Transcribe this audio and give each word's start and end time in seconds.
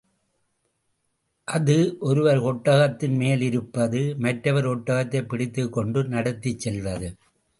அது, 1.47 1.97
ஒருவர் 1.99 2.41
ஒட்டகத்தின் 2.41 3.15
மேல் 3.15 3.41
இருப்பது, 3.41 4.15
மற்றவர் 4.17 4.67
ஒட்டகத்தைப் 4.67 5.27
பிடித்துக் 5.27 5.73
கொண்டு 5.73 6.03
நடத்திச் 6.03 6.59
செல்வது. 6.59 7.15